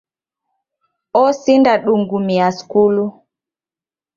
[1.25, 3.05] Osinda dungumia skulu